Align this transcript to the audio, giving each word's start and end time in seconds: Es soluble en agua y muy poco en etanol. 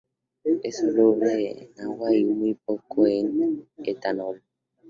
Es 0.63 0.79
soluble 0.79 1.51
en 1.75 1.79
agua 1.79 2.11
y 2.15 2.25
muy 2.25 2.55
poco 2.55 3.05
en 3.05 3.67
etanol. 3.83 4.41